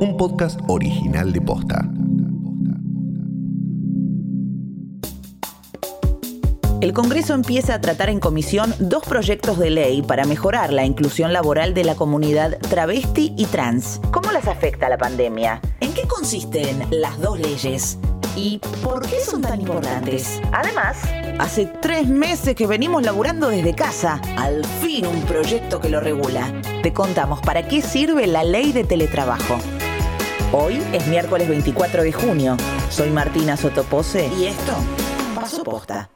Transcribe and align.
un 0.00 0.16
podcast 0.16 0.60
original 0.68 1.32
de 1.32 1.40
Posta. 1.40 1.88
El 6.80 6.92
Congreso 6.92 7.34
empieza 7.34 7.74
a 7.74 7.80
tratar 7.80 8.08
en 8.08 8.20
comisión 8.20 8.72
dos 8.78 9.02
proyectos 9.02 9.58
de 9.58 9.70
ley 9.70 10.02
para 10.02 10.24
mejorar 10.24 10.72
la 10.72 10.84
inclusión 10.84 11.32
laboral 11.32 11.74
de 11.74 11.82
la 11.82 11.96
comunidad 11.96 12.58
travesti 12.70 13.34
y 13.36 13.46
trans. 13.46 14.00
¿Cómo 14.12 14.30
las 14.30 14.46
afecta 14.46 14.88
la 14.88 14.98
pandemia? 14.98 15.60
¿En 15.80 15.92
qué 15.92 16.02
consisten 16.06 16.86
las 16.90 17.20
dos 17.20 17.40
leyes? 17.40 17.98
¿Y 18.36 18.60
por 18.84 19.04
qué 19.04 19.18
son 19.20 19.42
tan 19.42 19.60
importantes? 19.60 20.40
Además, 20.52 20.98
hace 21.40 21.66
tres 21.66 22.06
meses 22.06 22.54
que 22.54 22.68
venimos 22.68 23.02
laburando 23.02 23.48
desde 23.48 23.74
casa. 23.74 24.20
Al 24.36 24.64
fin 24.64 25.04
un 25.06 25.22
proyecto 25.22 25.80
que 25.80 25.88
lo 25.88 25.98
regula. 25.98 26.62
Te 26.84 26.92
contamos 26.92 27.40
para 27.40 27.66
qué 27.66 27.82
sirve 27.82 28.28
la 28.28 28.44
ley 28.44 28.70
de 28.70 28.84
teletrabajo. 28.84 29.58
Hoy 30.50 30.82
es 30.94 31.06
miércoles 31.08 31.46
24 31.46 32.02
de 32.02 32.10
junio. 32.10 32.56
Soy 32.88 33.10
Martina 33.10 33.54
Sotopose 33.58 34.30
y 34.38 34.46
esto 34.46 34.72
pasó 35.34 35.62
posta. 35.62 36.08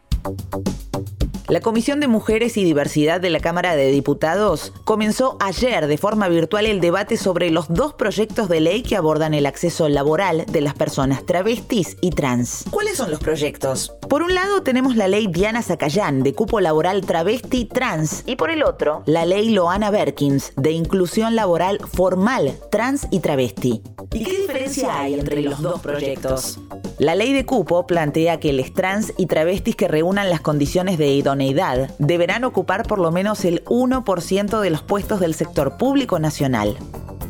La 1.52 1.60
Comisión 1.60 2.00
de 2.00 2.08
Mujeres 2.08 2.56
y 2.56 2.64
Diversidad 2.64 3.20
de 3.20 3.28
la 3.28 3.38
Cámara 3.38 3.76
de 3.76 3.90
Diputados 3.90 4.72
comenzó 4.84 5.36
ayer 5.38 5.86
de 5.86 5.98
forma 5.98 6.28
virtual 6.28 6.64
el 6.64 6.80
debate 6.80 7.18
sobre 7.18 7.50
los 7.50 7.68
dos 7.68 7.92
proyectos 7.92 8.48
de 8.48 8.60
ley 8.60 8.82
que 8.82 8.96
abordan 8.96 9.34
el 9.34 9.44
acceso 9.44 9.90
laboral 9.90 10.46
de 10.46 10.62
las 10.62 10.72
personas 10.72 11.26
travestis 11.26 11.98
y 12.00 12.08
trans. 12.08 12.64
¿Cuáles 12.70 12.96
son 12.96 13.10
los 13.10 13.20
proyectos? 13.20 13.92
Por 14.08 14.22
un 14.22 14.34
lado 14.34 14.62
tenemos 14.62 14.96
la 14.96 15.08
ley 15.08 15.26
Diana 15.26 15.60
Zacayán 15.60 16.22
de 16.22 16.32
cupo 16.32 16.58
laboral 16.58 17.02
travesti 17.02 17.66
trans 17.66 18.22
y 18.24 18.36
por 18.36 18.50
el 18.50 18.62
otro 18.62 19.02
la 19.04 19.26
ley 19.26 19.50
Loana 19.50 19.90
Berkins 19.90 20.54
de 20.56 20.70
inclusión 20.72 21.36
laboral 21.36 21.80
formal 21.80 22.54
trans 22.70 23.06
y 23.10 23.20
travesti. 23.20 23.82
¿Y 24.14 24.24
qué 24.24 24.38
diferencia 24.38 25.00
hay 25.00 25.20
entre 25.20 25.42
los 25.42 25.60
dos 25.60 25.82
proyectos? 25.82 26.58
La 27.02 27.16
ley 27.16 27.32
de 27.32 27.44
cupo 27.44 27.84
plantea 27.84 28.38
que 28.38 28.52
los 28.52 28.74
trans 28.74 29.12
y 29.18 29.26
travestis 29.26 29.74
que 29.74 29.88
reúnan 29.88 30.30
las 30.30 30.40
condiciones 30.40 30.98
de 30.98 31.08
idoneidad 31.08 31.90
deberán 31.98 32.44
ocupar 32.44 32.86
por 32.86 33.00
lo 33.00 33.10
menos 33.10 33.44
el 33.44 33.64
1% 33.64 34.60
de 34.60 34.70
los 34.70 34.82
puestos 34.82 35.18
del 35.18 35.34
sector 35.34 35.78
público 35.78 36.20
nacional. 36.20 36.78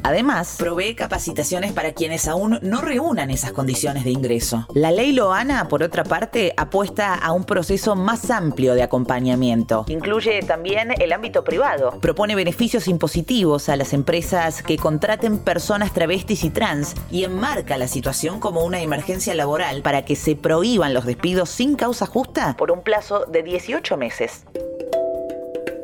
Además, 0.05 0.57
provee 0.59 0.95
capacitaciones 0.95 1.73
para 1.73 1.93
quienes 1.93 2.27
aún 2.27 2.59
no 2.63 2.81
reúnan 2.81 3.31
esas 3.31 3.53
condiciones 3.53 4.05
de 4.05 4.11
ingreso. 4.11 4.67
La 4.75 4.91
ley 4.91 5.13
Loana, 5.13 5.69
por 5.69 5.83
otra 5.83 6.05
parte, 6.05 6.53
apuesta 6.57 7.15
a 7.15 7.33
un 7.33 7.45
proceso 7.45 7.95
más 7.95 8.31
amplio 8.31 8.75
de 8.75 8.83
acompañamiento. 8.83 9.85
Incluye 9.89 10.43
también 10.43 10.93
el 11.01 11.13
ámbito 11.13 11.45
privado. 11.45 11.99
Propone 12.01 12.35
beneficios 12.35 12.89
impositivos 12.89 13.69
a 13.69 13.77
las 13.77 13.93
empresas 13.93 14.63
que 14.63 14.77
contraten 14.77 15.39
personas 15.39 15.93
travestis 15.93 16.45
y 16.45 16.51
trans 16.51 16.95
y 17.11 17.25
enmarca 17.25 17.79
la 17.79 17.89
situación 17.89 18.41
como 18.41 18.65
una 18.65 18.81
emergencia 18.81 19.35
laboral 19.35 19.83
para 19.83 20.05
que 20.05 20.17
se 20.17 20.35
prohíban 20.35 20.95
los 20.95 21.07
despidos 21.07 21.51
sin 21.51 21.77
causa 21.77 22.07
justa 22.07 22.57
por 22.57 22.71
un 22.71 22.83
plazo 22.83 23.27
de 23.27 23.43
18 23.43 23.97
meses. 23.97 24.45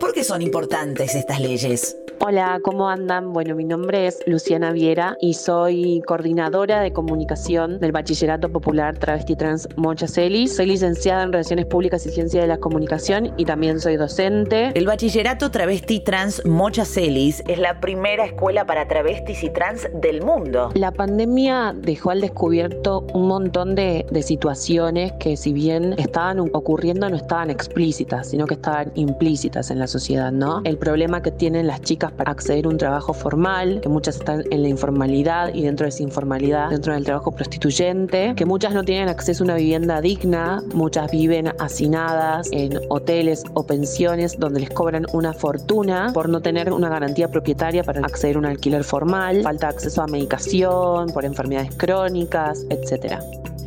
¿Por 0.00 0.12
qué 0.12 0.24
son 0.24 0.42
importantes 0.42 1.14
estas 1.14 1.40
leyes? 1.40 1.96
Hola, 2.20 2.58
¿cómo 2.64 2.88
andan? 2.88 3.32
Bueno, 3.32 3.54
mi 3.54 3.64
nombre 3.64 4.08
es 4.08 4.18
Luciana 4.26 4.72
Viera 4.72 5.16
y 5.20 5.34
soy 5.34 6.02
coordinadora 6.04 6.80
de 6.80 6.92
comunicación 6.92 7.78
del 7.78 7.92
Bachillerato 7.92 8.50
Popular 8.50 8.98
Travesti 8.98 9.36
Trans 9.36 9.68
Mocha 9.76 10.08
Celis. 10.08 10.56
Soy 10.56 10.66
licenciada 10.66 11.22
en 11.22 11.32
Relaciones 11.32 11.66
Públicas 11.66 12.04
y 12.06 12.10
Ciencia 12.10 12.40
de 12.40 12.48
la 12.48 12.58
Comunicación 12.58 13.32
y 13.36 13.44
también 13.44 13.78
soy 13.78 13.96
docente. 13.96 14.72
El 14.74 14.84
Bachillerato 14.84 15.52
Travesti 15.52 16.00
Trans 16.00 16.44
Mocha 16.44 16.84
Celis 16.84 17.44
es 17.46 17.60
la 17.60 17.78
primera 17.78 18.24
escuela 18.24 18.66
para 18.66 18.88
travestis 18.88 19.44
y 19.44 19.50
trans 19.50 19.88
del 19.94 20.20
mundo. 20.22 20.70
La 20.74 20.90
pandemia 20.90 21.72
dejó 21.74 22.10
al 22.10 22.20
descubierto 22.20 23.06
un 23.14 23.28
montón 23.28 23.76
de, 23.76 24.04
de 24.10 24.22
situaciones 24.22 25.12
que 25.20 25.36
si 25.36 25.52
bien 25.52 25.94
estaban 25.98 26.40
ocurriendo 26.40 27.08
no 27.08 27.16
estaban 27.16 27.48
explícitas, 27.48 28.28
sino 28.28 28.46
que 28.46 28.54
estaban 28.54 28.90
implícitas 28.96 29.70
en 29.70 29.78
la 29.78 29.86
sociedad, 29.86 30.32
¿no? 30.32 30.62
El 30.64 30.78
problema 30.78 31.22
que 31.22 31.30
tienen 31.30 31.68
las 31.68 31.80
chicas 31.80 32.07
para 32.16 32.32
acceder 32.32 32.66
a 32.66 32.68
un 32.68 32.78
trabajo 32.78 33.12
formal, 33.12 33.80
que 33.80 33.88
muchas 33.88 34.16
están 34.16 34.44
en 34.50 34.62
la 34.62 34.68
informalidad 34.68 35.54
y 35.54 35.62
dentro 35.62 35.84
de 35.84 35.90
esa 35.90 36.02
informalidad, 36.02 36.70
dentro 36.70 36.92
del 36.92 37.04
trabajo 37.04 37.32
prostituyente, 37.32 38.34
que 38.36 38.44
muchas 38.44 38.74
no 38.74 38.84
tienen 38.84 39.08
acceso 39.08 39.42
a 39.42 39.46
una 39.46 39.54
vivienda 39.54 40.00
digna, 40.00 40.62
muchas 40.74 41.10
viven 41.10 41.52
hacinadas 41.58 42.48
en 42.52 42.78
hoteles 42.88 43.44
o 43.54 43.66
pensiones 43.66 44.38
donde 44.38 44.60
les 44.60 44.70
cobran 44.70 45.06
una 45.12 45.32
fortuna 45.32 46.10
por 46.12 46.28
no 46.28 46.40
tener 46.40 46.72
una 46.72 46.88
garantía 46.88 47.28
propietaria 47.28 47.82
para 47.84 48.00
acceder 48.00 48.36
a 48.36 48.38
un 48.38 48.46
alquiler 48.46 48.84
formal, 48.84 49.42
falta 49.42 49.68
acceso 49.68 50.02
a 50.02 50.06
medicación 50.06 51.10
por 51.12 51.24
enfermedades 51.24 51.74
crónicas, 51.76 52.64
etc. 52.70 53.20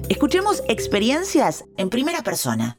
Escuchemos 0.09 0.63
experiencias 0.67 1.63
en 1.77 1.89
primera 1.89 2.21
persona. 2.21 2.77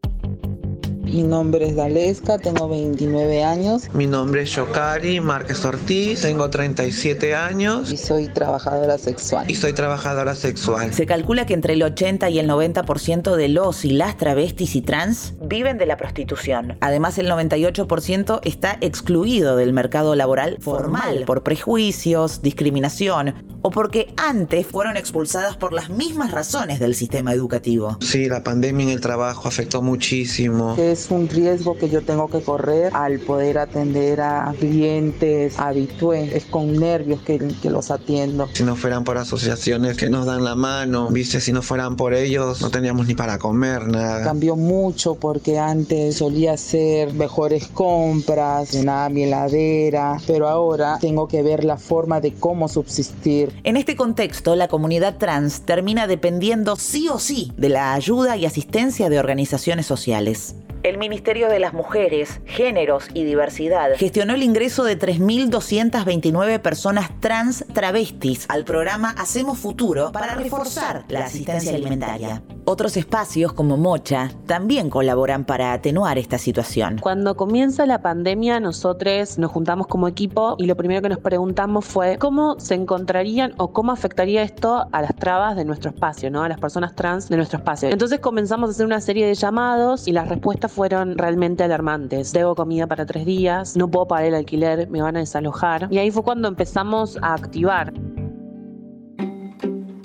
Mi 1.13 1.25
nombre 1.25 1.69
es 1.69 1.77
Daleska, 1.77 2.39
tengo 2.39 2.71
29 2.71 3.45
años. 3.45 3.83
Mi 3.93 4.07
nombre 4.07 4.45
es 4.45 4.51
Yokari 4.53 5.21
Márquez 5.21 5.63
Ortiz, 5.63 6.23
tengo 6.23 6.49
37 6.49 7.35
años. 7.35 7.93
Y 7.93 7.99
soy 7.99 8.29
trabajadora 8.29 8.97
sexual. 8.97 9.51
Y 9.51 9.55
soy 9.55 9.75
trabajadora 9.75 10.35
sexual. 10.35 10.95
Se 10.95 11.05
calcula 11.05 11.45
que 11.45 11.53
entre 11.53 11.75
el 11.75 11.83
80 11.83 12.31
y 12.31 12.39
el 12.39 12.49
90% 12.49 13.37
de 13.37 13.49
los 13.49 13.85
y 13.85 13.91
las 13.91 14.17
travestis 14.17 14.75
y 14.75 14.81
trans 14.81 15.35
viven 15.43 15.77
de 15.77 15.85
la 15.85 15.99
prostitución. 15.99 16.79
Además, 16.81 17.19
el 17.19 17.31
98% 17.31 18.41
está 18.45 18.79
excluido 18.81 19.57
del 19.57 19.75
mercado 19.75 20.15
laboral 20.15 20.57
formal 20.63 21.25
por 21.27 21.43
prejuicios, 21.43 22.41
discriminación 22.41 23.35
o 23.61 23.71
porque 23.71 24.13
antes 24.17 24.67
fueron 24.67 24.97
expulsadas 24.97 25.57
por 25.57 25.73
las 25.73 25.89
mismas 25.89 26.33
razones 26.33 26.81
del 26.81 26.95
sistema 26.95 27.33
educativo. 27.33 27.99
Sí, 28.01 28.29
la 28.29 28.43
pandemia 28.43 28.85
en 28.87 28.93
el 28.93 29.01
trabajo 29.01 29.49
afectó 29.49 29.83
muchísimo. 29.83 30.75
Es 30.79 31.02
un 31.11 31.29
riesgo 31.29 31.77
que 31.77 31.89
yo 31.89 32.03
tengo 32.03 32.29
que 32.29 32.41
correr 32.41 32.93
al 32.95 33.19
poder 33.21 33.59
atender 33.59 34.21
a 34.21 34.55
clientes 34.59 35.59
habituales. 35.59 36.35
Es 36.35 36.45
con 36.45 36.79
nervios 36.79 37.21
que, 37.23 37.39
que 37.39 37.71
los 37.71 37.91
atiendo. 37.91 38.49
Si 38.53 38.63
no 38.63 38.77
fueran 38.77 39.05
por 39.05 39.19
asociaciones 39.19 39.97
que 39.97 40.11
nos 40.11 40.27
dan 40.27 40.45
la 40.45 40.55
mano, 40.55 41.09
viste, 41.11 41.41
si 41.41 41.53
no 41.53 41.63
fueran 41.63 41.97
por 41.97 42.15
ellos, 42.15 42.61
no 42.61 42.71
teníamos 42.71 43.07
ni 43.07 43.15
para 43.15 43.39
comer 43.39 43.87
nada. 43.87 44.25
Cambió 44.25 44.57
mucho 44.57 45.15
porque 45.15 45.59
antes 45.59 46.17
solía 46.17 46.53
hacer 46.53 47.13
mejores 47.15 47.69
compras, 47.69 48.73
llenaba 48.73 49.09
mi 49.09 49.25
heladera, 49.25 50.19
pero 50.27 50.49
ahora 50.49 50.99
tengo 51.01 51.29
que 51.29 51.43
ver 51.43 51.65
la 51.65 51.77
forma 51.77 52.21
de 52.21 52.35
cómo 52.35 52.69
subsistir. 52.69 53.53
En 53.65 53.77
este 53.77 53.97
contexto, 53.97 54.57
la 54.57 54.69
comunidad 54.69 55.19
trans 55.19 55.63
termina 55.63 56.07
dependiendo 56.07 56.77
sí 56.77 57.09
o 57.09 57.19
sí 57.19 57.53
de 57.57 57.69
la 57.69 57.93
ayuda 57.95 58.37
y 58.37 58.47
asistencia 58.47 59.09
de 59.09 59.19
organizaciones 59.19 59.87
sociales. 59.87 60.55
El 60.83 60.99
Ministerio 60.99 61.49
de 61.49 61.61
las 61.61 61.75
Mujeres, 61.75 62.41
Géneros 62.45 63.07
y 63.15 63.23
Diversidad 63.23 63.91
gestionó 63.97 64.35
el 64.35 64.43
ingreso 64.43 64.83
de 64.83 64.99
3.229 64.99 66.59
personas 66.61 67.09
trans 67.21 67.65
travestis 67.73 68.47
al 68.49 68.65
programa 68.65 69.11
Hacemos 69.17 69.61
Futuro 69.61 70.11
para 70.11 70.35
reforzar 70.35 71.05
la 71.07 71.27
asistencia 71.27 71.73
alimentaria. 71.73 72.43
Otros 72.65 72.97
espacios 72.97 73.53
como 73.53 73.77
Mocha 73.77 74.31
también 74.47 74.89
colaboran 74.89 75.45
para 75.45 75.73
atenuar 75.73 76.17
esta 76.17 76.39
situación. 76.39 76.99
Cuando 77.01 77.37
comienza 77.37 77.87
la 77.87 78.03
pandemia, 78.03 78.61
nosotros 78.61 79.37
nos 79.37 79.51
juntamos 79.51 79.89
como 79.89 80.07
equipo 80.07 80.55
y 80.59 80.67
lo 80.67 80.77
primero 80.77 81.03
que 81.03 81.09
nos 81.09 81.19
preguntamos 81.19 81.85
fue 81.85 82.19
cómo 82.19 82.61
se 82.61 82.75
encontrarían 82.75 83.55
o 83.57 83.73
cómo 83.73 83.91
afectaría 83.91 84.43
esto 84.43 84.87
a 84.93 85.03
las 85.03 85.17
trabas 85.17 85.57
de 85.57 85.65
nuestro 85.65 85.91
espacio, 85.91 86.31
¿no? 86.31 86.45
A 86.45 86.49
las 86.49 86.61
personas 86.61 86.95
trans 86.95 87.29
de 87.29 87.37
nuestro 87.37 87.59
espacio. 87.59 87.89
Entonces 87.89 88.21
comenzamos 88.21 88.69
a 88.69 88.71
hacer 88.71 88.87
una 88.87 89.01
serie 89.01 89.27
de 89.27 89.35
llamados 89.35 90.07
y 90.07 90.13
las 90.13 90.29
respuestas 90.29 90.71
fueron 90.71 91.19
realmente 91.19 91.65
alarmantes. 91.65 92.33
Debo 92.33 92.55
comida 92.55 92.87
para 92.87 93.07
tres 93.07 93.27
días, 93.27 93.77
no 93.77 93.91
puedo 93.91 94.07
pagar 94.07 94.27
el 94.27 94.35
alquiler, 94.37 94.89
me 94.89 95.03
van 95.03 95.17
a 95.17 95.21
desalojar. 95.21 95.89
Y 95.91 95.99
ahí 95.99 96.13
fue 96.13 96.23
cuando 96.23 96.47
empezamos 96.47 97.19
a 97.23 97.35
activar. 97.35 97.93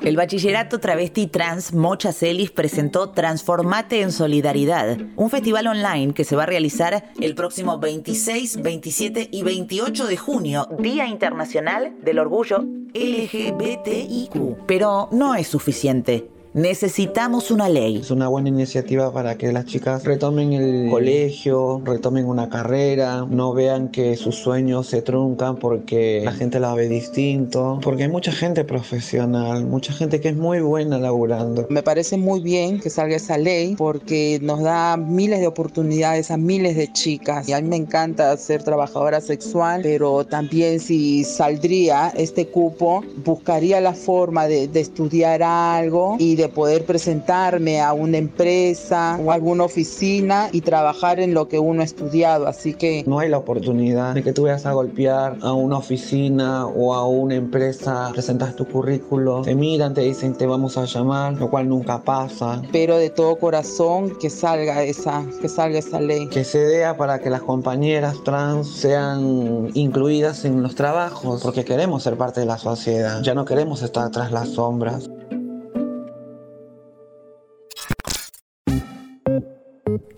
El 0.08 0.16
Bachillerato 0.16 0.80
Travesti 0.80 1.28
Trans 1.28 1.74
Mocha 1.74 2.14
Celis 2.14 2.50
presentó 2.50 3.10
Transformate 3.10 4.00
en 4.00 4.14
Solidaridad, 4.14 4.98
un 5.18 5.30
festival 5.30 5.68
online 5.68 6.14
que 6.14 6.24
se 6.24 6.38
va 6.38 6.44
a 6.44 6.46
realizar 6.46 7.12
el 7.20 7.36
próximo 7.36 7.78
26, 7.78 8.62
27 8.62 9.28
y 9.30 9.44
28 9.44 10.08
de 10.08 10.16
junio, 10.16 10.70
Día 10.80 11.08
Internacional 11.08 11.94
del 12.02 12.20
Orgullo 12.20 12.60
LGBTIQ. 12.94 14.66
Pero 14.66 15.10
no 15.12 15.36
es 15.36 15.50
suficiente 15.50 16.30
Necesitamos 16.58 17.52
una 17.52 17.70
ley. 17.70 17.98
Es 17.98 18.10
una 18.10 18.30
buena 18.30 18.50
iniciativa 18.50 19.14
para 19.14 19.38
que 19.38 19.52
las 19.52 19.66
chicas 19.66 20.04
retomen 20.04 20.54
el 20.54 20.90
colegio, 20.90 21.84
retomen 21.86 22.26
una 22.26 22.50
carrera, 22.50 23.28
no 23.30 23.54
vean 23.54 23.90
que 23.90 24.16
sus 24.16 24.38
sueños 24.38 24.88
se 24.88 25.04
truncan 25.04 25.58
porque 25.58 26.24
la 26.26 26.32
gente 26.32 26.60
la 26.60 26.74
ve 26.74 26.90
distinto, 26.90 27.80
porque 27.84 28.04
hay 28.04 28.10
mucha 28.10 28.32
gente 28.32 28.64
profesional, 28.64 29.68
mucha 29.68 29.94
gente 29.94 30.20
que 30.20 30.30
es 30.30 30.36
muy 30.36 30.60
buena 30.62 30.98
laburando. 30.98 31.68
Me 31.70 31.84
parece 31.84 32.18
muy 32.18 32.40
bien 32.40 32.80
que 32.80 32.90
salga 32.90 33.18
esa 33.18 33.38
ley 33.38 33.76
porque 33.76 34.40
nos 34.42 34.64
da 34.64 34.98
miles 34.98 35.42
de 35.42 35.46
oportunidades 35.46 36.32
a 36.32 36.38
miles 36.38 36.76
de 36.76 36.92
chicas 36.92 37.48
y 37.48 37.54
a 37.54 37.62
mí 37.62 37.70
me 37.70 37.76
encanta 37.76 38.36
ser 38.36 38.64
trabajadora 38.64 39.22
sexual, 39.22 39.82
pero 39.84 40.26
también 40.26 40.80
si 40.80 41.24
saldría 41.24 42.12
este 42.18 42.48
cupo, 42.48 43.04
buscaría 43.24 43.80
la 43.80 43.94
forma 43.94 44.48
de, 44.48 44.68
de 44.68 44.80
estudiar 44.80 45.44
algo 45.44 46.16
y 46.18 46.36
de 46.36 46.47
poder 46.50 46.86
presentarme 46.86 47.82
a 47.82 47.94
una 47.94 48.18
empresa 48.18 49.20
o 49.24 49.32
alguna 49.32 49.64
oficina 49.64 50.50
y 50.52 50.62
trabajar 50.62 51.20
en 51.20 51.34
lo 51.34 51.48
que 51.48 51.60
uno 51.60 51.82
ha 51.82 51.86
estudiado. 51.86 52.48
Así 52.48 52.74
que 52.74 53.04
no 53.06 53.20
hay 53.20 53.30
la 53.30 53.38
oportunidad 53.38 54.14
de 54.14 54.24
que 54.24 54.34
tú 54.34 54.44
vayas 54.44 54.66
a 54.66 54.74
golpear 54.74 55.38
a 55.42 55.54
una 55.54 55.78
oficina 55.78 56.66
o 56.66 56.94
a 56.94 57.08
una 57.08 57.36
empresa, 57.36 58.10
presentas 58.14 58.56
tu 58.56 58.66
currículo, 58.66 59.42
te 59.42 59.56
miran, 59.56 59.94
te 59.94 60.02
dicen 60.02 60.34
te 60.34 60.46
vamos 60.46 60.78
a 60.78 60.86
llamar, 60.86 61.34
lo 61.34 61.50
cual 61.50 61.70
nunca 61.70 62.02
pasa. 62.04 62.62
Pero 62.72 62.98
de 62.98 63.10
todo 63.10 63.38
corazón 63.38 64.18
que 64.20 64.30
salga 64.30 64.84
esa, 64.84 65.26
que 65.42 65.50
salga 65.50 65.80
esa 65.80 66.00
ley. 66.00 66.28
Que 66.28 66.44
se 66.44 66.60
dé 66.60 66.88
para 66.96 67.20
que 67.20 67.30
las 67.30 67.42
compañeras 67.42 68.24
trans 68.24 68.68
sean 68.68 69.70
incluidas 69.74 70.46
en 70.46 70.64
los 70.64 70.76
trabajos, 70.76 71.42
porque 71.42 71.66
queremos 71.66 72.04
ser 72.04 72.18
parte 72.18 72.40
de 72.40 72.46
la 72.46 72.58
sociedad, 72.58 73.22
ya 73.22 73.34
no 73.34 73.46
queremos 73.46 73.82
estar 73.82 74.10
tras 74.12 74.32
las 74.32 74.50
sombras. 74.50 75.10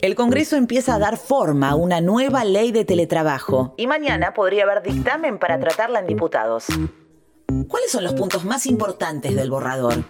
El 0.02 0.16
Congreso 0.16 0.56
empieza 0.56 0.96
a 0.96 1.00
dar 1.00 1.18
forma 1.18 1.72
a 1.72 1.76
una 1.76 2.00
nueva 2.00 2.46
ley 2.46 2.72
de 2.72 2.86
teletrabajo 2.86 3.74
y 3.76 3.86
mañana 3.86 4.34
podría 4.34 4.64
haber 4.64 4.82
dictamen 4.82 5.38
para 5.38 5.60
tratarla 5.60 6.00
en 6.00 6.08
diputados. 6.08 6.68
¿Cuáles 7.68 7.92
son 7.92 8.06
los 8.06 8.14
puntos 8.14 8.46
más 8.46 8.66
importantes 8.66 9.36
del 9.36 9.50
borrador? 9.50 10.06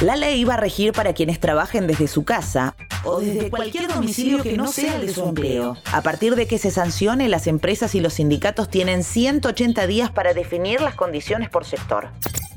La 0.00 0.16
ley 0.16 0.44
va 0.44 0.54
a 0.54 0.56
regir 0.56 0.92
para 0.92 1.12
quienes 1.12 1.40
trabajen 1.40 1.86
desde 1.86 2.08
su 2.08 2.24
casa 2.24 2.74
o 3.04 3.20
desde 3.20 3.50
cualquier 3.50 3.88
domicilio 3.88 4.42
que 4.42 4.56
no 4.56 4.66
sea 4.66 4.98
de 4.98 5.12
su 5.12 5.22
empleo. 5.22 5.76
A 5.92 6.00
partir 6.00 6.36
de 6.36 6.46
que 6.46 6.56
se 6.56 6.70
sancione, 6.70 7.28
las 7.28 7.46
empresas 7.46 7.94
y 7.94 8.00
los 8.00 8.14
sindicatos 8.14 8.70
tienen 8.70 9.04
180 9.04 9.86
días 9.86 10.10
para 10.10 10.32
definir 10.32 10.80
las 10.80 10.94
condiciones 10.94 11.50
por 11.50 11.66
sector 11.66 12.08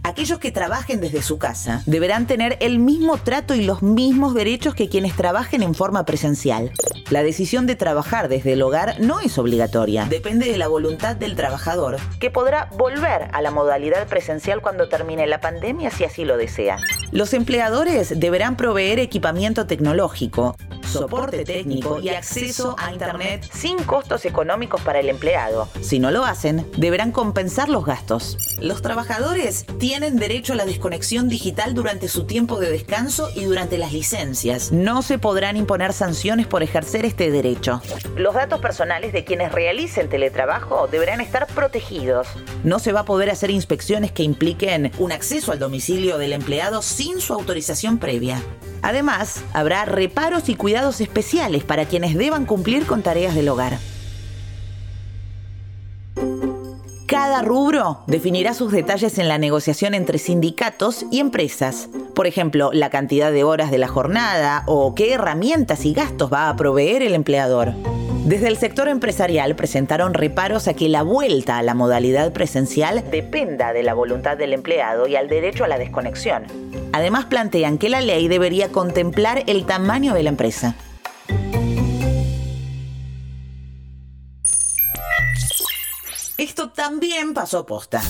aquellos 0.08 0.40
que 0.40 0.52
trabajen 0.52 1.02
desde 1.02 1.22
su 1.22 1.38
casa 1.38 1.84
deberán 1.86 2.28
tener 2.28 2.58
el 2.62 2.80
mismo 2.80 3.18
trato 3.18 3.54
y 3.54 3.64
los 3.64 3.82
mismos 3.82 4.34
derechos 4.34 4.74
que 4.74 4.90
quienes 4.90 5.16
trabajen 5.16 5.64
en 5.64 5.76
forma 5.76 6.06
presencial. 6.06 6.72
La 7.10 7.24
decisión 7.24 7.68
de 7.68 7.76
trabajar 7.76 8.30
desde 8.30 8.54
el 8.54 8.62
hogar 8.62 9.00
no 9.00 9.20
es 9.20 9.38
obligatoria, 9.38 10.06
depende 10.06 10.50
de 10.52 10.58
la 10.58 10.68
voluntad 10.68 11.16
del 11.16 11.36
trabajador, 11.36 11.98
que 12.20 12.32
podrá 12.32 12.70
volver 12.78 13.30
a 13.34 13.42
la 13.42 13.52
modalidad 13.52 14.08
presencial 14.08 14.62
cuando 14.62 14.90
termine 14.90 15.28
la 15.28 15.42
pandemia 15.42 15.92
si 15.92 16.04
así 16.04 16.26
lo 16.26 16.38
desea. 16.38 16.78
Los 17.12 17.34
empleadores 17.34 18.20
deberán 18.20 18.58
proveer 18.58 19.00
equipamiento 19.00 19.68
tecnológico, 19.68 20.56
soporte 20.88 21.44
técnico 21.44 22.00
y 22.00 22.10
acceso 22.10 22.76
a 22.78 22.92
Internet 22.92 23.48
sin 23.54 23.78
costos 23.84 24.26
económicos 24.26 24.82
para 24.82 25.00
el 25.00 25.10
empleado. 25.10 25.70
Si 25.82 26.00
no 26.00 26.12
lo 26.12 26.26
hacen, 26.26 26.70
deberán 26.78 27.12
compensar 27.12 27.70
los 27.70 27.86
gastos. 27.86 28.38
Los 28.60 28.82
trabajadores 28.82 29.66
tienen 29.80 30.18
derecho 30.18 30.54
a 30.54 30.56
la 30.56 30.66
desconexión 30.66 31.30
digital 31.30 31.74
durante 31.74 32.08
su 32.08 32.26
tiempo 32.26 32.60
de 32.60 32.72
descanso 32.72 33.30
y 33.36 33.46
durante 33.46 33.78
las 33.78 33.94
licencias. 33.94 34.72
No 34.72 35.02
se 35.02 35.20
podrán 35.20 35.58
imponer 35.58 35.94
sanciones 35.94 36.48
por 36.48 36.64
ejercer 36.64 37.06
este 37.06 37.32
derecho. 37.32 37.82
Los 38.16 38.34
datos 38.34 38.60
personales 38.60 39.14
de 39.14 39.24
quienes 39.24 39.52
realicen 39.52 40.10
teletrabajo 40.10 40.88
deberán 40.88 41.22
estar 41.22 41.48
protegidos. 41.48 42.28
No 42.64 42.80
se 42.80 42.94
va 42.94 43.02
a 43.02 43.06
poder 43.06 43.30
hacer 43.30 43.52
inspecciones 43.52 44.12
que 44.12 44.24
impliquen 44.24 44.92
un 44.98 45.12
acceso 45.12 45.52
al 45.52 45.60
domicilio 45.60 46.18
del 46.18 46.34
empleado 46.34 46.82
sin 46.82 47.22
su 47.22 47.34
autorización 47.34 47.98
previa. 47.98 48.42
Además, 48.82 49.44
habrá 49.54 49.86
reparos 49.86 50.50
y 50.50 50.56
cuidados 50.56 51.02
especiales 51.02 51.64
para 51.64 51.86
quienes 51.86 52.16
deban 52.16 52.46
cumplir 52.46 52.86
con 52.86 53.04
tareas 53.04 53.36
del 53.36 53.50
hogar. 53.50 53.80
Cada 57.08 57.42
rubro 57.42 58.00
definirá 58.06 58.54
sus 58.54 58.72
detalles 58.72 59.18
en 59.18 59.30
la 59.30 59.38
negociación 59.38 59.94
entre 59.94 60.18
sindicatos 60.18 61.06
y 61.10 61.20
empresas. 61.20 61.88
Por 62.14 62.28
ejemplo, 62.28 62.70
la 62.74 62.90
cantidad 62.90 63.32
de 63.32 63.46
horas 63.46 63.72
de 63.72 63.78
la 63.78 63.88
jornada 63.88 64.64
o 64.66 64.94
qué 64.94 65.14
herramientas 65.14 65.86
y 65.86 65.94
gastos 65.94 66.32
va 66.32 66.50
a 66.50 66.56
proveer 66.58 67.02
el 67.04 67.16
empleador. 67.16 67.74
Desde 68.28 68.50
el 68.50 68.58
sector 68.58 68.90
empresarial 68.90 69.56
presentaron 69.56 70.14
reparos 70.14 70.68
a 70.68 70.74
que 70.74 70.90
la 70.90 71.02
vuelta 71.02 71.58
a 71.58 71.64
la 71.64 71.74
modalidad 71.74 72.34
presencial 72.34 73.10
dependa 73.10 73.72
de 73.72 73.84
la 73.84 73.94
voluntad 73.94 74.36
del 74.36 74.52
empleado 74.52 75.08
y 75.08 75.16
al 75.16 75.30
derecho 75.30 75.64
a 75.64 75.70
la 75.70 75.78
desconexión. 75.78 76.44
Además 76.92 77.24
plantean 77.24 77.78
que 77.78 77.88
la 77.88 78.02
ley 78.02 78.28
debería 78.28 78.68
contemplar 78.68 79.44
el 79.48 79.66
tamaño 79.66 80.14
de 80.14 80.24
la 80.24 80.30
empresa. 80.30 80.76
Esto 86.38 86.72
también 86.72 87.34
pasó 87.34 87.66
posta. 87.66 88.02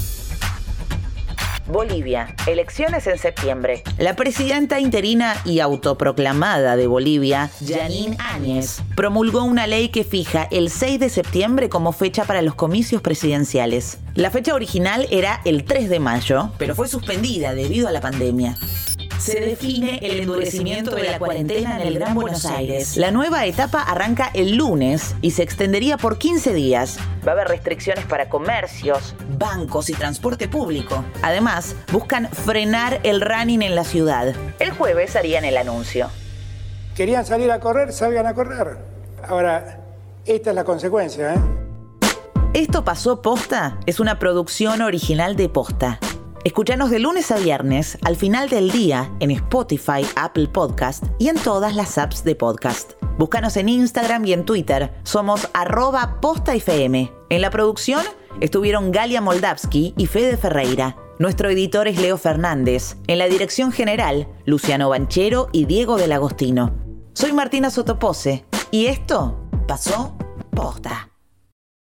Bolivia, 1.67 2.33
elecciones 2.45 3.07
en 3.07 3.17
septiembre. 3.17 3.83
La 3.97 4.15
presidenta 4.15 4.79
interina 4.79 5.35
y 5.45 5.59
autoproclamada 5.59 6.75
de 6.75 6.87
Bolivia, 6.87 7.49
Janine 7.65 8.17
Áñez, 8.19 8.81
promulgó 8.95 9.43
una 9.43 9.67
ley 9.67 9.89
que 9.89 10.03
fija 10.03 10.47
el 10.51 10.69
6 10.69 10.99
de 10.99 11.09
septiembre 11.09 11.69
como 11.69 11.91
fecha 11.91 12.25
para 12.25 12.41
los 12.41 12.55
comicios 12.55 13.01
presidenciales. 13.01 13.99
La 14.15 14.31
fecha 14.31 14.53
original 14.53 15.07
era 15.11 15.41
el 15.45 15.63
3 15.65 15.89
de 15.89 15.99
mayo, 15.99 16.51
pero 16.57 16.75
fue 16.75 16.87
suspendida 16.87 17.53
debido 17.53 17.87
a 17.87 17.91
la 17.91 18.01
pandemia 18.01 18.55
se 19.19 19.39
define 19.39 19.99
el 20.01 20.21
endurecimiento 20.21 20.95
de 20.95 21.03
la 21.03 21.19
cuarentena 21.19 21.81
en 21.81 21.87
el 21.87 21.95
Gran 21.95 22.13
Buenos 22.13 22.45
Aires. 22.45 22.97
La 22.97 23.11
nueva 23.11 23.45
etapa 23.45 23.81
arranca 23.81 24.29
el 24.33 24.55
lunes 24.55 25.15
y 25.21 25.31
se 25.31 25.43
extendería 25.43 25.97
por 25.97 26.17
15 26.17 26.53
días. 26.53 26.97
Va 27.25 27.31
a 27.31 27.35
haber 27.35 27.47
restricciones 27.47 28.05
para 28.05 28.29
comercios, 28.29 29.15
bancos 29.37 29.89
y 29.89 29.93
transporte 29.93 30.47
público. 30.47 31.03
Además, 31.21 31.75
buscan 31.91 32.29
frenar 32.29 32.99
el 33.03 33.21
running 33.21 33.61
en 33.61 33.75
la 33.75 33.83
ciudad. 33.83 34.33
El 34.59 34.71
jueves 34.71 35.15
harían 35.15 35.45
el 35.45 35.57
anuncio. 35.57 36.09
Querían 36.95 37.25
salir 37.25 37.51
a 37.51 37.59
correr, 37.59 37.93
salgan 37.93 38.25
a 38.27 38.33
correr. 38.33 38.77
Ahora, 39.27 39.81
esta 40.25 40.49
es 40.51 40.55
la 40.55 40.63
consecuencia, 40.63 41.33
¿eh? 41.33 41.37
Esto 42.53 42.83
pasó 42.83 43.21
posta 43.21 43.77
es 43.85 43.99
una 43.99 44.17
producción 44.17 44.81
original 44.81 45.35
de 45.35 45.47
posta. 45.47 45.99
Escúchanos 46.47 46.91
de 46.91 46.99
lunes 46.99 47.29
a 47.31 47.35
viernes 47.35 47.97
al 48.05 48.15
final 48.15 48.47
del 48.47 48.71
día 48.71 49.11
en 49.19 49.31
Spotify, 49.31 50.07
Apple 50.15 50.47
Podcast 50.47 51.03
y 51.19 51.27
en 51.27 51.35
todas 51.35 51.75
las 51.75 51.97
apps 51.97 52.23
de 52.23 52.35
podcast. 52.35 52.93
Búscanos 53.17 53.57
en 53.57 53.67
Instagram 53.67 54.23
y 54.23 54.31
en 54.31 54.45
Twitter. 54.45 54.93
Somos 55.03 55.49
arroba 55.53 56.21
postafm. 56.21 57.11
En 57.29 57.41
la 57.41 57.49
producción 57.49 58.01
estuvieron 58.39 58.93
Galia 58.93 59.19
Moldavsky 59.19 59.93
y 59.97 60.05
Fede 60.05 60.37
Ferreira. 60.37 60.95
Nuestro 61.19 61.49
editor 61.49 61.89
es 61.89 61.99
Leo 61.99 62.17
Fernández. 62.17 62.95
En 63.07 63.17
la 63.17 63.27
dirección 63.27 63.73
general, 63.73 64.29
Luciano 64.45 64.87
Banchero 64.87 65.49
y 65.51 65.65
Diego 65.65 65.97
del 65.97 66.13
Agostino. 66.13 66.73
Soy 67.11 67.33
Martina 67.33 67.69
Sotopose 67.69 68.45
y 68.71 68.85
esto 68.85 69.49
pasó 69.67 70.15
posta. 70.51 71.06